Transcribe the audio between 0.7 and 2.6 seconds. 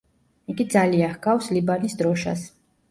ძალიან ჰგავს ლიბანის დროშას.